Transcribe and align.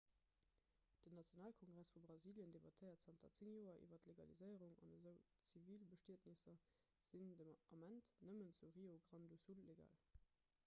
den 1.05 1.13
nationalkongress 1.17 1.91
vu 1.95 1.99
brasilien 2.05 2.53
debattéiert 2.55 3.03
zanter 3.09 3.27
10 3.39 3.51
joer 3.57 3.75
iwwer 3.81 3.99
d'legaliséierung 4.05 4.73
an 4.87 4.95
esou 4.95 5.13
zivilbestietnesser 5.51 6.57
sinn 7.11 7.27
den 7.43 7.53
ament 7.77 8.09
nëmmen 8.31 8.51
zu 8.63 8.71
rio 8.79 8.97
grande 9.11 9.29
do 9.35 9.39
sul 9.45 9.63
legal 9.69 9.93